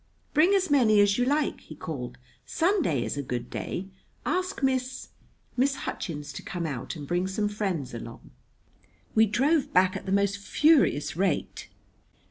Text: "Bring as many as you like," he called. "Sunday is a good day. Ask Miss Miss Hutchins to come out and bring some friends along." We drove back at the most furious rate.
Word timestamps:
"Bring 0.33 0.55
as 0.55 0.71
many 0.71 0.99
as 0.99 1.19
you 1.19 1.25
like," 1.25 1.59
he 1.61 1.75
called. 1.75 2.17
"Sunday 2.43 3.03
is 3.05 3.17
a 3.17 3.21
good 3.21 3.51
day. 3.51 3.87
Ask 4.25 4.63
Miss 4.63 5.09
Miss 5.55 5.75
Hutchins 5.75 6.33
to 6.33 6.41
come 6.41 6.65
out 6.65 6.95
and 6.95 7.05
bring 7.07 7.27
some 7.27 7.47
friends 7.47 7.93
along." 7.93 8.31
We 9.13 9.27
drove 9.27 9.71
back 9.73 9.95
at 9.95 10.07
the 10.07 10.11
most 10.11 10.39
furious 10.39 11.15
rate. 11.15 11.69